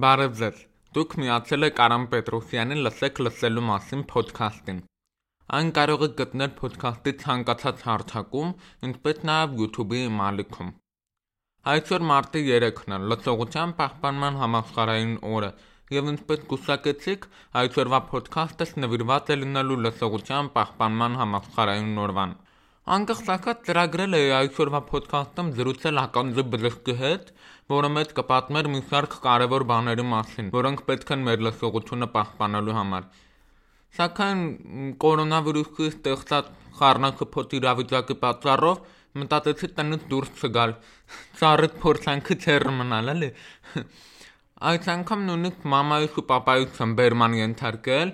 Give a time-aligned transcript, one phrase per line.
[0.00, 0.60] Բարև ձեզ։
[0.96, 4.78] Դուք միացել եք Արամ Պետրոսյանի Լսեք լսելու մասին ոդքասթին։
[5.58, 8.54] Այն կարող եք գտնել ոդքասթի ցանկացած հարթակում,
[8.88, 10.70] ինչպես նաև YouTube-ի իմ ալիքում։
[11.74, 15.50] Այսօր մարտի 3-ն է, լսողության պահպանման համաշխարհային օրը,
[15.98, 17.26] եւ ինչպես գուսակեցիք,
[17.64, 22.38] այսօրվա ոդքասթը նվիրված է լինելու լսողության պահպանման համաշխարհային օրվան։
[22.88, 27.26] Անկախ սակած ծրագրել էի այսօրվա ոդքասթում զրուցել ականջի բժշկի հետ,
[27.70, 33.10] որը մեծ կպատմեր մի շարք կարևոր բաների մասին, որոնք պետք են մեր լսողությունը պահպանելու համար։
[34.00, 34.42] Սակայն
[35.04, 38.82] կորոնավիրուսի ստեղծած խառնակփոթ իրավիճակի պատճառով
[39.20, 40.74] մտածեցի տնից դուրս չգալ։
[41.40, 43.30] Ծառից փորձանքի չեր մնալ, էլի։
[44.70, 48.10] Այս անգամ նույնիսկ մամայից ու պապայից եմ բերման ենթարկել,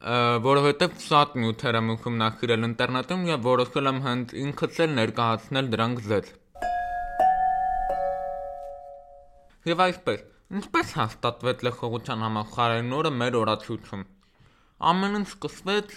[0.00, 6.30] որովհետև շատ նյութեր եմ ուսումնասիրել ինտերնետում եւ որոշել եմ հենց ինքս էլ ներկայացնել դրանք ձեզ։
[9.68, 10.22] Եվ այսպես,
[10.56, 14.06] ինչպես հաստատվեց լեխողության համախառային օրը մեր օրացույցում։
[14.90, 15.92] Ամեն ինչ սկսվեց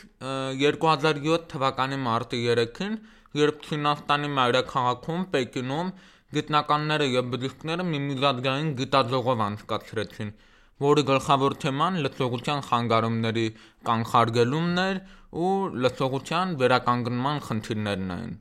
[0.60, 2.98] 2007 թվականի մարտի 3-ին,
[3.40, 5.94] երբ Չինաստանի մայրաքաղաքում Պեկինում
[6.36, 10.36] գիտնականները եւ բժիշկները մի միջազգային գիտաձողով անցկացրեցին,
[10.84, 13.46] որի գլխավոր թեման լսողության խանգարումների
[13.90, 15.00] կանխարգելումն էր
[15.44, 15.54] ու
[15.86, 18.34] լսողության վերականգնման խնդիրներն էին։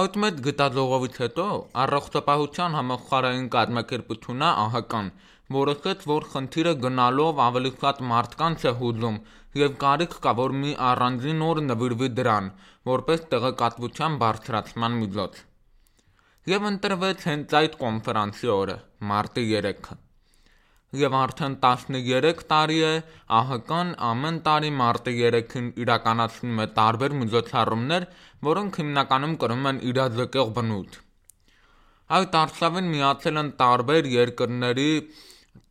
[0.00, 1.46] Այդ մեծ գտածողովից հետո
[1.82, 5.10] առողջապահության համախառային կազմակերպությունը ԱՀԿ-ն
[5.56, 9.18] որոշեց, որ խնդիրը գնալով ավելի շատ մարդկանց է հուզում
[9.62, 12.48] եւ կարիք կա, որ մի առանձին օր նվիրվի դրան,
[12.92, 15.42] որպես տեղեկատվության բարձրացման միջոց։
[16.54, 18.78] Եվ ընտրվեց հենց այդ կոնֆերանսի օրը՝
[19.12, 20.00] մարտի 3-ը
[21.00, 22.92] եւ արդեն 13 տարի է
[23.36, 28.06] ԱՀԿ-ն ամեն տարի մարտի 3-ին իրականացնում է տարբեր միջոցառումներ,
[28.48, 30.98] որոնք հիմնականում կրում են իրազեկող բնույթ։
[32.12, 34.90] Այդ արշավին միացել են տարբեր երկրների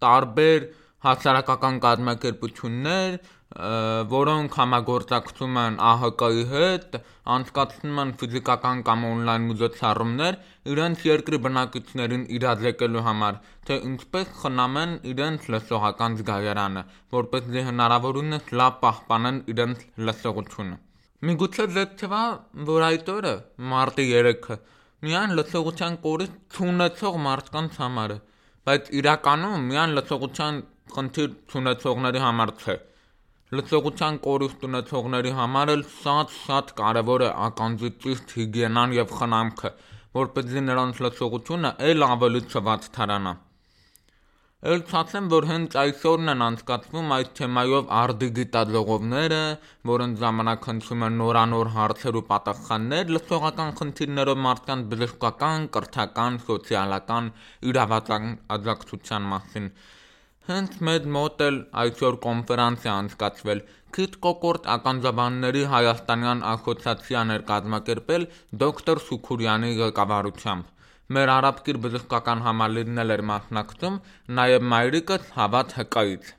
[0.06, 0.66] տարբեր
[1.06, 3.20] հասարակական կազմակերպություններ,
[3.52, 6.94] որոնք համագործակցում են ԱՀԿ-ի հետ,
[7.36, 10.38] անցկացնում են ֆիզիկական կամ on-line միջոցառումներ
[10.72, 16.84] իրենց երկրի բնակիչներին իրազեկելու համար, թե ինչպես խնամեն իրենց լսողական զգայարանը,
[17.18, 20.78] որպեսզի հնարավորինս լավ պահպանեն իրենց լսողությունը։
[21.28, 22.22] Միգուցե ձեզ թվա,
[22.72, 23.34] որ այդ օրը
[23.74, 24.58] մարտի 3-ը
[25.12, 28.18] միայն լսողության կորից չունեցող մարդկանց համար է,
[28.70, 30.64] բայց իրականում միայն լսողության
[30.96, 32.78] խնդիր չունեցողների համար չէ
[33.58, 39.72] լծողության կորուստ ունեցողների համար էլ շատ-շատ կարևոր է ականջի ճիշտ հիգիենան եւ խնամքը,
[40.22, 43.34] որպեսզի նրանց լծողությունը ել ավելի չվատթարանա։
[44.72, 49.40] Էլ ցածեմ, որ հենց այսօրն են անցկացվում այդ թեմայով արդիգիտալողովները,
[49.92, 57.32] որոնց ժամանակ հնչում են նորանոր հարցեր ու պատասխաններ լսողական խնդիրներով մարդկանց բժշկական, կրթական, սոցիալական,
[57.72, 59.74] իրավական աջակցության մասին։
[60.50, 63.60] Հենց մեծ մոտ էլ այսօր կոնֆերանս է անցկացվել։
[63.98, 68.26] Քիթ կոկորտ ականջաբանների հայաստանյան ասոցիացիան էր կազմակերպել
[68.64, 70.72] դոկտոր Սուքուրյանի ղեկավարությամբ։
[71.18, 74.02] Մեր արաբկիր բժշկական համալիրն էլ էր մասնակցում,
[74.42, 76.34] նաև մայրիկս Հավատ ՀԿ-ից։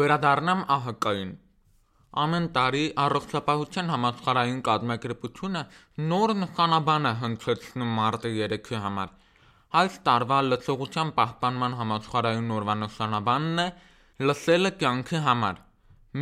[0.00, 1.30] Վերադառնամ ԱՀԿ-ին։
[2.24, 5.62] Ամեն տարի առողջապահության համաշխարհային կազմակերպությունը
[6.12, 9.16] նոր նշանաբան է հնչեցնում մարտի 3-ի համար։
[9.76, 13.66] Այս տարվա լսողության պահպանման համաշխարհային օրվա նշանաբանն է
[14.28, 15.58] լսելը կյանքի համար։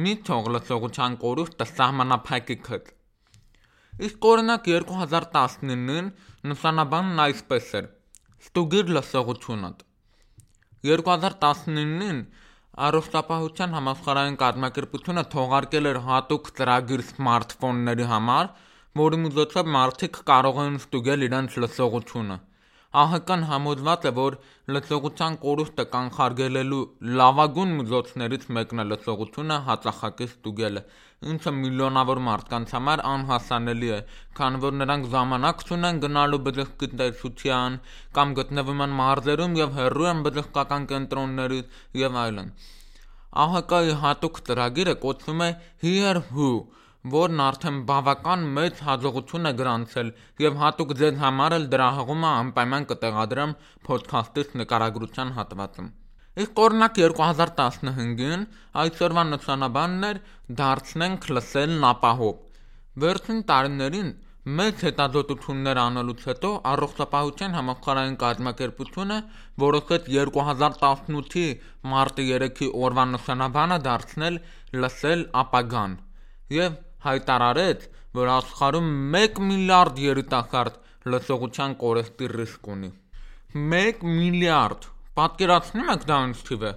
[0.06, 2.88] Մի թող լսողության կորուստը սահմանափակի քդ։
[4.08, 6.08] Իսկ օրինակ 2019-ին
[6.52, 7.86] նշանաբանն այսպես էր.
[8.46, 9.86] Ստուգիր լսողությունդ։
[10.90, 12.20] 2019-ին
[12.86, 18.52] Առողջապահության համաշխարհային կազմակերպությունը թողարկել էր հատուկ ծրագիր սմարթֆոնների համար,
[19.06, 22.42] որի միջոցով մարդիկ կարող են ստուգել իրենց լսողությունը։
[22.96, 24.34] ԱՀԿ-ն համոզված է, որ
[24.74, 26.78] լսողության կորուստը կանխարգելելու
[27.20, 30.82] լավագույն միջոցներից մեկն է լսողությունը հաճախակի ստուգելը,
[31.32, 34.00] ինչը միլիոնավոր մարդկանց համար անհասանելի է,
[34.40, 37.78] քանի որ նրանք ժամանակ չունեն գնալու բժշկի տեսության
[38.16, 42.50] կամ գտնվում են մարզերում եւ հեռու են բժշկական կենտրոններից եւ այլն։
[43.36, 45.50] ԱՀԿ-ի հատուկ ծրագիրը կոչվում է
[45.84, 46.50] Hear Who
[47.12, 50.08] որն արդեն բավական մեծ հաջողություն է գրանցել
[50.44, 53.52] եւ հատուկ ձեզ համար էլ դրա հղումը անպայման կտեղադրեմ
[53.88, 55.90] ոդքասթից նկարագրության հատվածում։
[56.44, 58.46] Իսկ օրինակ 2015-ին
[58.82, 60.18] այսօրվա նշանաբանն էր
[60.60, 62.40] դարձնենք լսելն ապահով։
[63.04, 64.10] Վերջին տարիներին
[64.58, 69.16] մեծ հետազոտություններ անելուց հետո առողջապահության համախառային կազմակերպությունը
[69.62, 71.46] որոշեց 2018-ի
[71.92, 74.38] մարտի 3-ի օրվա նշանաբանը դարձնել
[74.84, 75.96] լսել ապագան
[76.54, 76.76] եւ
[77.06, 77.86] հայտարարեց,
[78.20, 78.90] որ աշխարհում
[79.22, 80.82] 1 միլիարդ երիտասարդ
[81.14, 82.92] լսողության կորեստի ռիսկ ունի։
[83.56, 86.70] 1 միլիարդ Պատկերացնում եք դա ինչ թիվ է։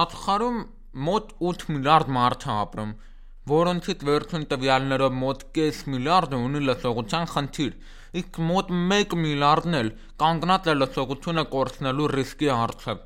[0.00, 0.58] Աշխարհում
[1.06, 2.92] մոտ 8 միլիարդ մարդ է ապրում,
[3.52, 7.72] որոնցից վերջին տվյալներով մոտ կես միլիարդը ունի լսողության խնդիր,
[8.20, 9.90] իսկ մոտ 1 միլիարդն էլ
[10.22, 13.02] կանգնած է լսողությունը կորցնելու ռիսկի առջև։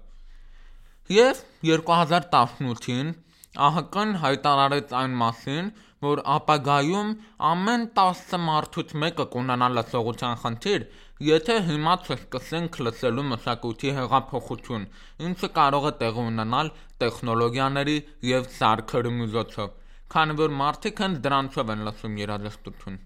[1.16, 3.16] Եվ 2018-ին
[3.56, 5.72] ԱՀԿ-ն հայտարարեց այն մասին,
[6.04, 7.08] որ ապագայում
[7.48, 10.84] ամեն 10 մարդուց մեկը կունենա լսողության խնդիր,
[11.28, 14.86] եթե հիմա չսկսենք լսելու մշակույթի հեղափոխություն,
[15.28, 16.72] ինչը կարող է տեղի ունենալ
[17.02, 17.98] տեխնոլոգիաների
[18.30, 19.76] եւ սարքերի միջոցով,
[20.14, 23.04] քանի որ մարդիկ հենց դրանցով են լսում երաժշտություն։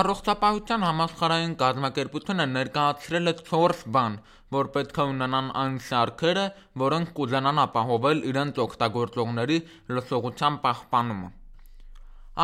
[0.00, 4.18] Առողջապահության համաշխարհային կազմակերպությունը ներկայացրել է 4 բան,
[4.56, 6.46] որ պետք է ունենան այն սարքերը,
[6.84, 9.58] որոնք կուզենան ապահովել իրենց օգտագործողների
[9.96, 11.30] լսողության պահպանումը։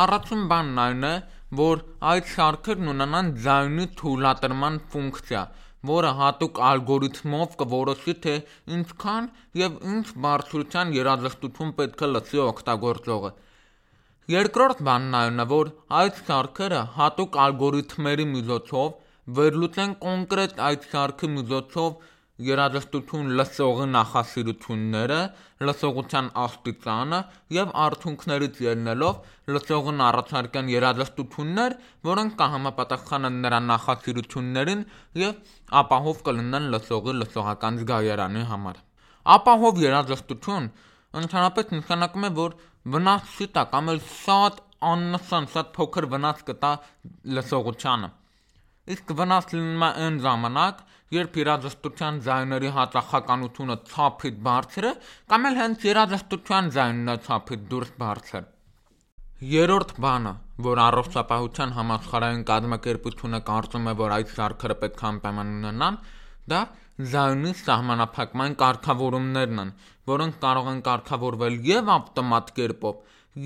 [0.03, 1.13] Առաջին բանն այն է,
[1.61, 5.43] որ այդ սարքերն ունենան ձայնի թույլատրման ֆունկցիա,
[5.91, 8.35] որը հատուկ ալգորիթմով կորոշի, թե
[8.77, 9.29] ինչքան
[9.61, 13.31] եւ ինչ բարձրության երաժշտություն պետք է լսի օգտագործողը։
[14.33, 18.89] Երկրորդ բանն այն է, որ այդ սարքերը հատուկ ալգորիթմերի միջոցով
[19.37, 21.95] վերլուծեն կոնկրետ այդ սարքի միջոցով
[22.45, 25.19] երաժշտություն լսողի նախասիրությունները,
[25.67, 27.19] լսողության աստիճանը
[27.55, 31.77] եւ արդյունքներից ելնելով լսողին առաջարկեն երաժշտություններ,
[32.09, 34.83] որոնք կհամապատասխանեն նրա նախասիրություններին
[35.23, 38.83] եւ ապահով կլինեն լսողի լսողական զգայարանի համար։
[39.37, 40.69] Ապահով երաժշտություն
[41.17, 42.55] ընդհանրապես նշանակում է, որ
[42.93, 46.71] վնաս չի տա կամ էլ շատ աննշան, շատ փոքր վնաս կտա
[47.37, 48.09] լսողությանը։
[48.93, 50.83] Իսկ վնաս լինում է այն ժամանակ,
[51.15, 54.91] երբ երաժշտության ձայների հաճախականությունը ցափից բարձր է,
[55.31, 58.47] կամ էլ հենց երաժշտության ձայնն է ցափից դուրս բարձր։
[59.37, 60.33] Երրորդ բանը,
[60.65, 65.99] որ առողջապահության համաշխարհային կազմակերպությունը կարծում է, որ այդ սարքերը պետք է անպայման ունենան,
[66.53, 66.61] դա
[67.11, 69.73] ձայնի սահմանափակման կարգավորումներն են,
[70.11, 72.95] որոնք կարող են կարգավորվել եւ ավտոմատ կերպով,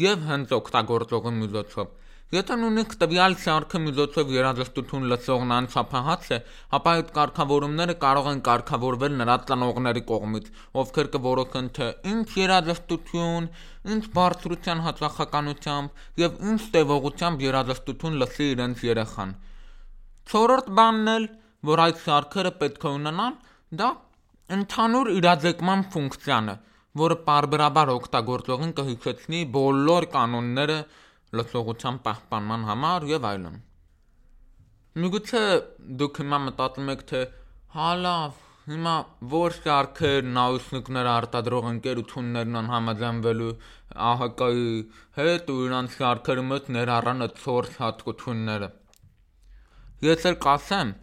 [0.01, 1.91] եւ հենց օգտագործողի միջոցով։
[2.31, 6.37] Եթե նույնիսկ տվյալ սարքը միջոցով երաժշտություն լսողն անչափահաս է,
[6.77, 10.47] ապա այդ կարգավորումները կարող են կարգավորվել նրա ծնողների կողմից,
[10.83, 13.49] ովքեր կորոշեն թե ինչ երաժշտություն,
[13.95, 19.35] ինչ բարձրության հաճախականությամբ եւ ինչ տևողությամբ երաժշտություն լսի իրենց երեխան։
[20.31, 21.29] Չորրորդ բանն էլ,
[21.67, 23.39] որ այդ սարքերը պետք է ունենան,
[23.75, 23.93] դա
[24.61, 26.59] ընդհանուր իրազեկման ֆունկցիան է,
[27.01, 30.77] որը parberabar օգտագործողին կհիշեցնի բոլոր կանոնները
[31.39, 33.59] լսողության պահպանման համար եւ այլն։
[35.01, 35.43] Միգուցե
[36.01, 37.21] դուք հիմա մտածում եք, թե
[37.75, 38.39] հա լավ,
[38.71, 38.95] հիմա
[39.31, 43.53] որ շարքեր նաուսնիկներ արտադրող ընկերություններն են համաձայնվելու
[43.91, 44.67] ԱՀԿ-ի
[45.21, 48.69] հետ ու իրանց շարքերի մեջ ներառան այդ source հատկությունները։
[50.11, 50.93] Ես էլ կասեմ,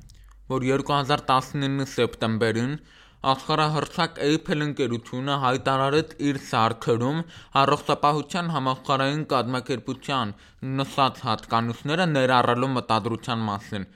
[0.53, 2.79] որ 2019 սեպտեմբերին
[3.27, 7.17] Աշխարհահռչակ Apple ընկերությունը հայտարարեց իր սարքերում
[7.63, 10.35] Առողջապահության համաշխարհային կազմակերպության
[10.79, 13.87] նշած հատկանիշները ներառելու մտադրության մասին,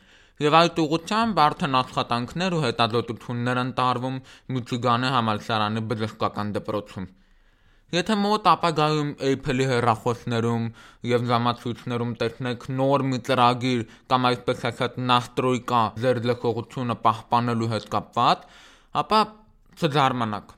[0.43, 4.17] և այդ ուղղությամբ արդեն աշխատանքներ ու հետազոտություններ են տարվում
[4.57, 7.07] Միչիգանի համալսարանի բժշկական դպրոցում:
[7.93, 10.67] Եթե մոտ ապագայում Apple-ի հեռախոսներում
[11.13, 13.82] և ժամացույցերում տեսնեք նոր մի ծրագիր
[14.13, 18.46] կամ այսպես ասած, «նախտրոյկա» ձեր լսողությունը պահպանելու հետ կապված,
[19.01, 19.19] ապա
[19.81, 20.51] չզարմանաք։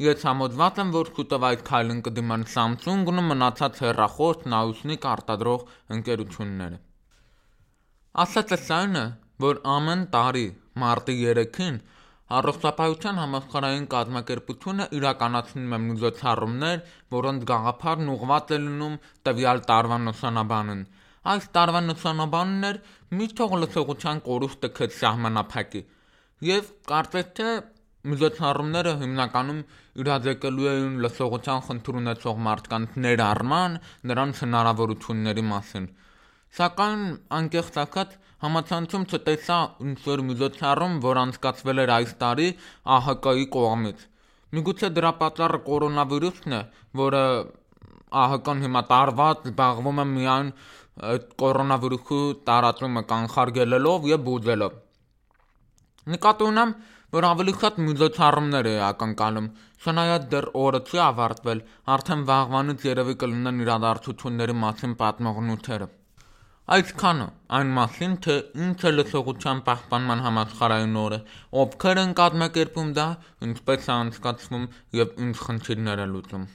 [0.00, 5.66] Ես համոզված եմ, որ շուտով այդ քայլին կդիման Samsung-ն ու մնացած հեռախոս նաուսնիկ արտադրող
[5.96, 6.78] ընկերությունները։
[8.24, 9.04] Ասածս այն է,
[9.44, 10.46] որ ամեն տարի
[10.82, 11.76] մարտի 3-ին
[12.36, 16.80] Առողջապահության համաշխարհային կազմակերպությունը իրականացնում է միջոցառումներ,
[17.16, 18.96] որոնց գաղափարն ուղղված է լինում
[19.28, 20.80] տվյալ տարվա նշանաբանին։
[21.36, 22.80] Այս տարվա նշանաբանն էր՝
[23.20, 25.84] մի թող լսողության կորուստը քեզ սահմանափակի
[26.44, 27.50] եւ կարծես թե
[28.06, 29.60] միջոցառումները հիմնականում
[30.02, 33.78] իրազեկելու էին լսողության խնդիր ունեցող մարդկանց ներառման,
[34.10, 35.88] նրանց հնարավորությունների մասին։
[36.56, 37.02] Սակայն
[37.38, 38.12] անկեղծ ասած
[38.44, 42.48] համացանցում չտեսա ինչ-որ միջոցառում, որ անցկացվել էր այս տարի
[42.86, 44.06] ԱՀԿ-ի կողմից։
[44.56, 46.62] Միգուցե դրա պատճառը կորոնավիրուսն է,
[47.02, 47.24] որը
[48.16, 50.50] ԱՀԿ-ն հիմա տարված զբաղվում է միայն
[51.12, 54.82] այդ կորոնավիրուսի տարածումը կանխարգելելով եւ բուժելով։
[56.14, 56.72] Նկատի ունեմ,
[57.16, 59.46] որ ավելի շատ միջոցառումներ է ակնկալում,
[59.82, 61.62] չնայած դեռ օրը չի ավարտվել,
[61.94, 65.88] արդեն վաղվանից երևի կլինեն իրադարձությունների մասին պատմող նյութերը։
[66.76, 68.36] Այսքանը այն մասին, թե
[68.66, 71.20] ինչ է լսողության պահպանման համաշխարհային օրը,
[71.62, 73.08] ովքեր են կազմակերպում դա,
[73.48, 74.70] ինչպես է անցկացվում
[75.02, 76.48] եւ ինչ խնդիրներ է լուծում։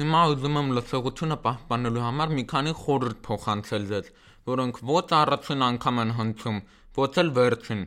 [0.00, 4.12] Հիմա ուզում եմ լսողությունը պահպանելու համար մի քանի խորհուրդ փոխանցել ձեզ
[4.48, 6.60] որոնք ոչ առաջին անգամ են հնչում,
[6.98, 7.82] ոչ էլ վերջին։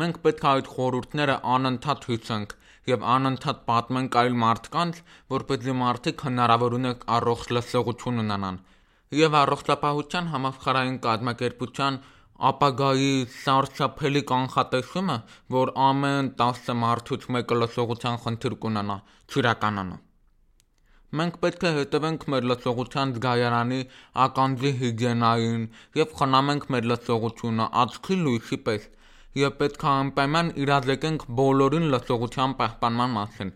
[0.00, 2.54] մենք պետք է այդ խորհուրդները անընդհատ հյուսենք
[2.90, 4.98] եւ անընդհատ պատմենք այլ մարդկանց,
[5.34, 8.58] որպեսզի մարդիկ հնարավորինս առողջ լսողություն ունենան։
[9.20, 12.00] Եվ առողջապահության համաշխարհային կազմակերպության
[12.50, 15.20] ապագայի սարսափելի կանխատեսումը,
[15.56, 18.98] որ ամեն 10 մարդուց մեկը լսողության խնդիր կունենա,
[19.32, 20.05] չիրականանա։
[21.16, 23.78] Մենք պետք է հետևենք մեր լսողության զգայարանի
[24.24, 25.64] ականջի հիգիենային
[26.00, 28.86] եւ խնամենք մեր լսողությունը աչքի լույսի պես
[29.40, 33.52] եւ պետք է անպայման իրազեկենք բոլորին լսողության պահպանման մասին։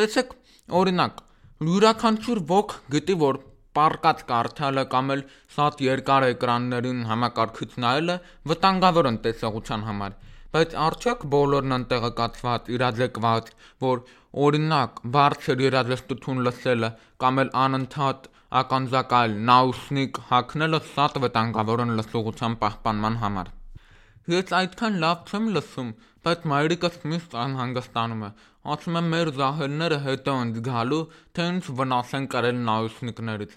[0.00, 0.34] Տեսեք,
[0.80, 1.22] օրինակ,
[1.70, 3.42] յուրաքանչյուր ոք գիտի, որ
[3.78, 5.22] պարկած կարդալը կամ էլ
[5.56, 8.16] շատ երկար էկրաններին համակարգիչ նայելը
[8.52, 10.18] վտանգավոր են տեսողության համար
[10.54, 13.50] բայց արդյոք բոլորն են տեղեկացված, իրազեկված,
[13.84, 14.00] որ
[14.38, 16.90] օրինակ բարձր երաժշտություն լսելը
[17.22, 18.28] կամ էլ անընդհատ
[18.60, 23.50] ականջակալ նաուսնիկ հագնելը շատ վտանգավոր են լսողության պահպանման համար։
[24.30, 25.90] Ես այդքան լավ չեմ լսում,
[26.26, 28.30] բայց մայրիկս միշտ անհանգստանում է։
[28.74, 31.02] Ասում է մեր զահելները հետո են գալու,
[31.34, 33.54] թե ինչ վնաս են կրել նաուսնիկներից։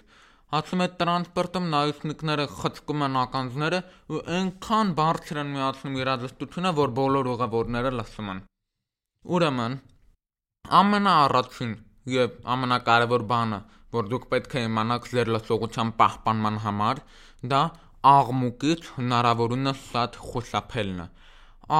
[0.58, 3.80] Ասում է տրանսպորտում նայուսնիկները խցկում են ականջները
[4.14, 8.42] ու այնքան բարձր են միացնում երաժշտությունը, որ բոլոր ուղևորները լսում են։
[9.34, 9.76] Ուրեմն
[10.64, 11.72] ամենաառաջին
[12.14, 13.58] եւ ամենակարևոր բանը,
[13.96, 17.02] որ դուք պետք է իմանաք ձեր լսողության պահպանման համար,
[17.52, 17.60] դա
[18.14, 21.06] աղմուկից հնարավորինս շատ խուսափելն է։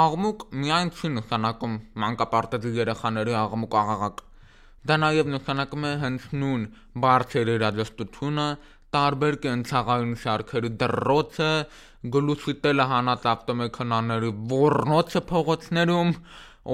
[0.05, 1.75] Աղմուկ միայն չի նշանակում
[2.05, 4.23] մանկապարտեզի երեխաների աղմուկ աղաղակ
[4.85, 6.65] Դա նաև նշանակում է հենց նույն
[7.03, 8.49] բարձր երաժշտությունը,
[8.97, 11.53] տարբեր կենցաղային շարքերի դրոցը,
[12.17, 16.13] գլուսիտելը հանած ավտոմեքենաների ոռնոցը փողոցներում,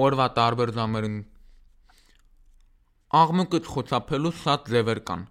[0.05, 1.15] օրվա տարբեր ժամերին։
[3.19, 5.23] Աղմուկից խոցափելու շատ ձևեր կան։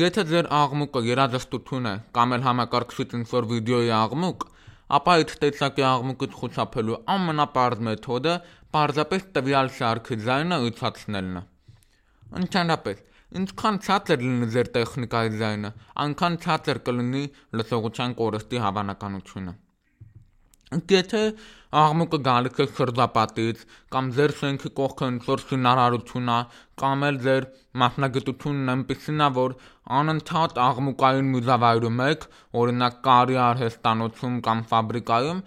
[0.00, 4.46] Եթե ձեր աղմուկը երաժշտություն է կամ էլ համակարգչից ինչ-որ վիդեոյի աղմուկ,
[4.98, 8.34] ապա այդ տեսակի աղմուկից խոցափելու ամենապարզ մեթոդը
[8.74, 11.44] պարզապես տվյալ շարքի ձայնը ըցացնելն է։
[12.42, 13.02] Ընդհանրապես,
[13.42, 15.74] ինչքան ցածր լինի ձեր տեխնիկայի ձայնը,
[16.06, 17.24] այնքան ցածր կլինի
[17.60, 19.58] լսողության կորստի հավանականությունը։
[20.70, 21.20] Եթե
[21.78, 23.62] աղմուկը գալիք է շրջապատից
[23.94, 26.36] կամ ձեր շենքի կողքը ինչ-որ շինարարություն է
[26.82, 27.46] կամ էլ ձեր
[27.82, 29.56] մասնագիտությունն այնպեսին է, որ
[29.98, 32.28] անընդհատ աղմուկային միջավայրում եք,
[32.62, 35.44] օրինակ կարի արհեստանոցում կամ ֆաբրիկայում,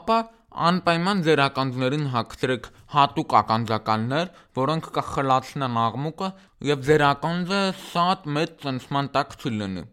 [0.00, 0.18] ապա
[0.66, 6.32] անպայման ձեր ականջներին հագցրեք հատուկ ականջակալներ, որոնք կխլացնեն աղմուկը
[6.76, 9.84] եւ ձեր ականջը շատ մեծ ծնցման տակ չլինի։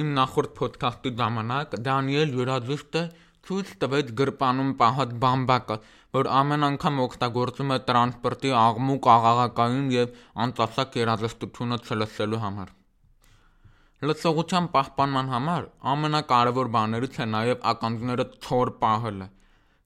[0.00, 3.02] Իմ նախորդ ոդքասթի ժամանակ Դանիել Յուրաձուստը
[3.48, 5.76] ցույց տվեց գրպանում պահած բամբակը,
[6.16, 12.72] որ ամեն անգամ օգտագործում է տրանսպորտի աղմուկ աղաղակային եւ անծասակ երաժշտությունը չլսելու համար։
[14.08, 19.26] Լսողության պահպանման համար ամենակարևոր բաներից է նաև ականջները ցոր պահելը։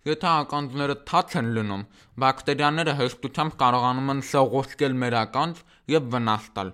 [0.09, 1.83] Եթե ականջները թաց են լինում,
[2.25, 5.63] բակտերիաները հեշտությամբ կարողանում են սողոսկել մեր ականջ
[5.95, 6.73] եւ վնաս տալ։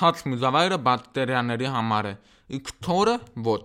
[0.00, 2.14] Թաց միջավայրը բակտերիաների համար է,
[2.58, 3.16] իսկ թորը
[3.48, 3.64] ոչ։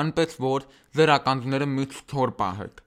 [0.00, 0.66] Անպես որ
[0.98, 2.82] ձեր ականջները միշտ թոր պահեք։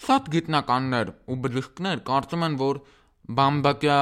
[0.00, 2.82] Շատ գիտնականներ ու բժիշկներ կարծում են, որ
[3.40, 3.96] բամբակյա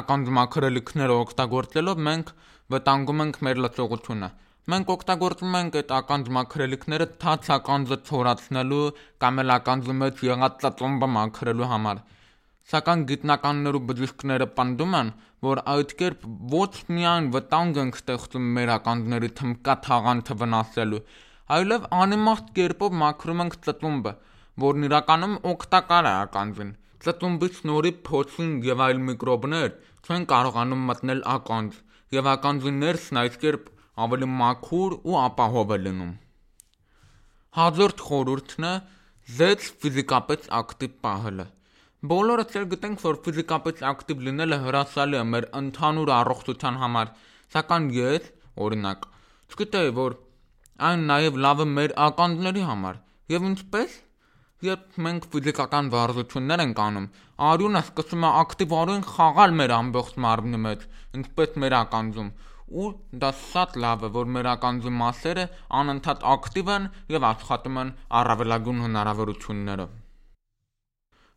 [0.00, 2.32] ականջ մաքրելիքները օգտագործելով մենք
[2.74, 4.28] վտանգում ենք մեր լսողությունը։
[4.72, 8.84] Մենք օգտագործում ենք այդ ականջ մաքրելիքները թաց ականջը ցորացնելու
[9.24, 12.00] կամ էլ ականջի մեջ եղած ծածումբը մաքրելու համար։
[12.72, 15.10] Սակայն գիտնականներ ու բժիշկները պնդում են,
[15.44, 16.22] որ այդ կերպ
[16.54, 21.02] ոչ միայն վտանգ ենք ստեղծում մեր ականջների թմկա թաղանթը վնասելու,
[21.52, 24.12] այլև անիմաստ կերպով մաքրում ենք ծծումբը,
[24.64, 26.70] որն իրականում օգտակար է ականջին։
[27.04, 29.74] Ծծումբից նորի փոցին եւ այլ միկրոբներ
[30.04, 31.76] չեն կարողանում մտնել ականջ,
[32.16, 33.68] եւ ականջի ներսն այս կերպ
[34.04, 36.14] ավելի մաքուր ու ապահով է լինում։
[37.58, 38.72] Հաջորդ խորհուրդն է
[39.38, 41.46] զեց ֆիզիկապես ակտիվ պահելը։
[42.14, 47.12] Բոլորը ցեր գտենք, որ ֆիզիկապես ակտիվ լինելը հրաշալի է մեր ընդհանուր առողջության համար,
[47.54, 48.26] սակայն ես,
[48.64, 49.06] օրինակ,
[49.54, 50.18] չգիտեի, որ
[50.88, 53.00] այն նաև լավ է մեր ականջների համար։
[53.34, 54.00] Եվ ինչպես
[54.64, 57.06] երբ մենք ֆիզիկական վարժություններ ենք անում,
[57.48, 60.86] արյունը սկսում է ակտիվորեն խաղալ մեր ամբողջ մարմնի մեջ,
[61.18, 62.30] ինչպես մեր ականջում,
[62.82, 62.86] ու
[63.24, 65.44] դա շատ լավ է, որ մեր ականջի մասերը
[65.80, 69.92] անընդհատ ակտիվ են եւ աշխատում են առավելագույն հնարավորություններով։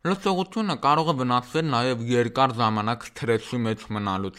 [0.07, 4.37] Լսողությունը կարող է վնասվել նաև երկար ժամանակ սթրեսի մեջ մնալուց։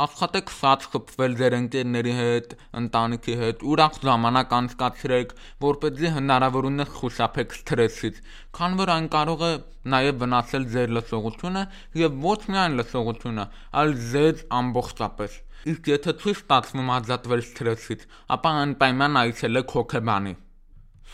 [0.00, 8.20] Աշխատեք շատ խփվել ձեր ընկերների հետ, ընտանիքի հետ, ուրախ ժամանակ անցկացրեք, որպեսզի հնարավորինս խուսափեք սթրեսից,
[8.56, 9.50] քան որ այն կարող է
[9.94, 11.64] նաև վնասել ձեր լսողությունը
[12.00, 13.46] եւ ոչ միայն լսողությունը,
[13.82, 15.36] այլ ձեզ ամբողջապես։
[15.74, 18.08] Իսկ եթե ցույց ստացվում ազատվել սթրեսից,
[18.40, 20.34] ապա անպայման այցելեք հոգեբանի։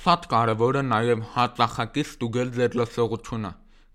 [0.07, 3.51] Շատ կարևոր է նաև հաճախակի ստուգել ձեր լսողությունը,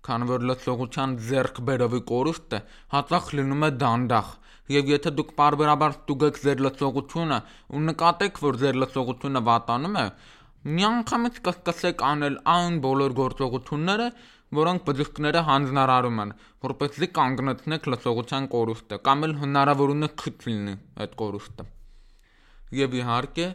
[0.08, 2.58] քանի որ լսողության ձեռքբերովի կորուստը
[2.96, 4.32] հաճախ լինում է դանդաղ,
[4.72, 7.38] եւ եթե դուք parberabar ստուգեք ձեր լսողությունը
[7.72, 10.06] ու նկատեք, որ ձեր լսողությունը վատանում է,
[10.78, 14.06] միանգամից կսկսեք անել այն բոլոր գործողությունները,
[14.58, 16.32] որոնք բժիշկները հանձնարարում են,
[16.66, 20.74] որպեսզի կանգնեցնեք լսողության կորուստը կամ էլ հնարավորինս քիչ լինի
[21.04, 21.66] այդ կորուստը։
[22.82, 23.46] Եվ իհարկե,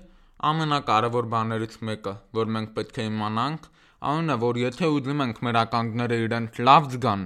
[0.51, 3.69] ամենակարևոր բաներից մեկը, որ մենք պետք է իմանանք,
[4.11, 7.23] այն է, որ եթե ուզում ենք մեր ականդները իրենց լավ զգան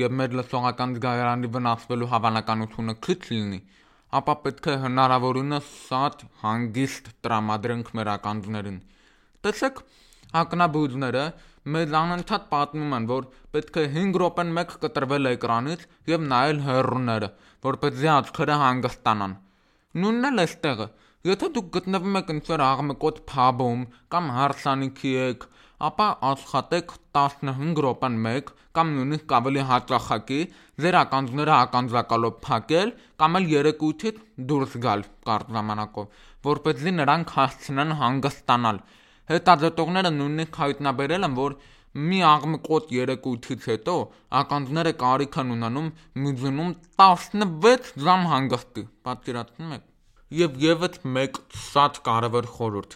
[0.00, 3.60] եւ մեր լսողական զգայարանի վնասվելու հավանականությունը քիչ լինի,
[4.18, 8.80] ապա պետք է հնարավորինս շատ հանգիստ տրամադրենք մեր ականդներին։
[9.46, 9.82] Տեսեք,
[10.42, 11.24] ակնաբույժները
[11.76, 17.30] մեզ անընդհատ պատմում են, որ պետք է 5 րոպեն մեկ կտրվել էկրանից եւ նայել հեռուները,
[17.68, 19.38] որպեսզի աչքերը հանգստանան։
[20.02, 20.86] Նույնն էլ էստեղը,
[21.22, 25.44] Եթե դուք գտնվում եք ինչ-որ աղմկոտ փաբում կամ հարսանիքի եք,
[25.88, 30.38] ապա աշխատեք 15 րոպեն մեկ կամ նույնիսկ ավելի հաճախակի
[30.84, 34.22] ձեր ականջները ականջակալով փակել կամ էլ երեկույթից
[34.52, 36.08] դուրս գալ կարճ ժամանակով,
[36.48, 38.82] որպեսզի նրանք հասցնեն հանգստանալ։
[39.32, 41.56] Հետազոտողները նույնիսկ հայտնաբերել են, որ
[41.92, 43.96] մի աղմկոտ երեկույթից հետո
[44.42, 46.74] ականջները կարիք են ունենում միզունում
[47.04, 49.88] 16 ժամ հանգստի։ Պատկերացնում եք
[50.32, 52.94] Եվ եւս մեկ շատ կարևոր խորհուրդ.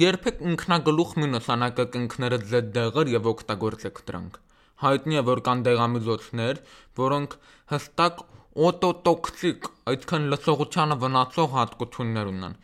[0.00, 4.38] Երբեք ինքնագլուխ մի նշանակեք ինքներդ ձեր դեղեր եւ օգտագործեք դրանք։
[4.84, 6.60] Հայտնի է, որ կան դեղամիջոցներ,
[7.00, 7.34] որոնք
[7.72, 8.22] հստակ
[8.68, 12.56] օտոտոքսիկ, այսինքն լսողությանը վնասող հատկություններ ունեն։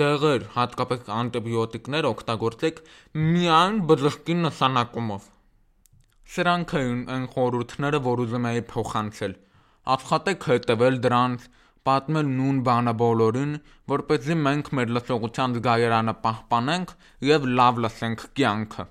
[0.00, 2.82] Դեղեր, հատկապես անտիբիոտիկներ օգտագործեք
[3.28, 5.28] միայն բժշկի նշանակումով։
[6.32, 9.38] Սրանք են այն խորհուրդները, որ ուզում եի փոխանցել։
[10.00, 11.48] Աշխատեք հետևել դրանց,
[11.88, 13.52] պատմել նույն բանը բոլորին,
[13.92, 16.92] որպեսզի մենք մեր լսողության զգայարանը պահպանենք
[17.28, 18.86] եւ լավ լսենք կյանքը։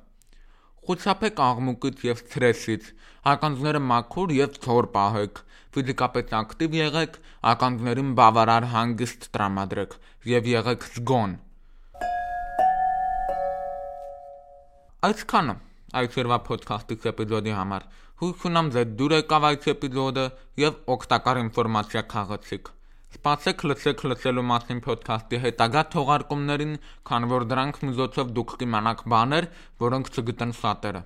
[0.90, 2.90] Խուսափեք աղմուկից եւ սթրեսից,
[3.34, 5.44] ականջները մաքուր եւ ցոր պահեք,
[5.76, 7.20] ֆիզիկապես ակտիվ եղեք,
[7.54, 9.96] ականջներին բավարար հանգիստ տրամադրեք
[10.34, 11.36] եւ եղեք զգոն։
[15.10, 15.56] Այսքանը
[16.00, 17.86] այսօրվա ոդքասթի էպիզոդի համար։
[18.20, 20.26] Հույս ունեմ ձեզ դուր եկավ այս էպիզոդը
[20.66, 22.74] եւ օգտակար ինֆորմացիա քաղեցիք։
[23.10, 26.76] Սպասեք լսեք լսելու մասին ոդքասթի հետագա թողարկումներին,
[27.10, 29.48] քանի որ դրանք միջոցով դուք կիմանաք բաներ,
[29.86, 31.02] որոնք չգիտեն շատերը։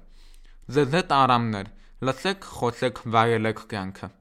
[0.77, 1.71] Ձեզ հետ արամներ։
[2.09, 4.11] Լսեք, խոսեք, վայելեք կյանքը։